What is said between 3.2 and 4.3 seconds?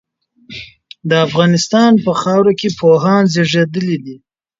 زېږيدلي دي.